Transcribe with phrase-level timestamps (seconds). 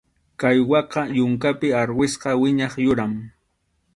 [0.39, 3.13] Caiguaqa yunkapi arwispa wiñaq yuram.